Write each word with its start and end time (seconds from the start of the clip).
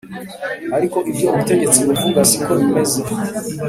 ariko 0.77 0.97
ibyo 1.09 1.25
ubutegetsi 1.29 1.79
buvuga 1.87 2.19
siko 2.29 2.51
bimeze 2.59 2.99